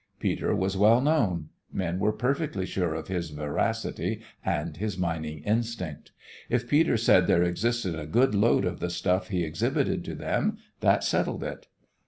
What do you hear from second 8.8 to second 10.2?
stuff he exhibited to